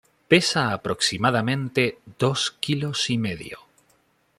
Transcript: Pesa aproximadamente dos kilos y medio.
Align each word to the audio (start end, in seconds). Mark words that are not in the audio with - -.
Pesa 0.29 0.73
aproximadamente 0.77 1.99
dos 2.17 2.49
kilos 2.59 3.11
y 3.11 3.19
medio. 3.19 3.59